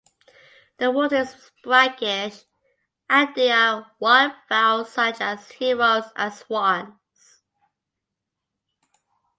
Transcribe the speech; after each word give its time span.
The 0.79 0.89
water 0.89 1.17
is 1.17 1.51
brackish 1.63 2.33
and 3.07 3.35
there 3.35 3.55
are 3.55 3.91
wildfowl 4.01 4.87
such 4.87 5.21
as 5.21 5.51
herons 5.51 6.05
and 6.15 6.33
swans. 6.33 7.43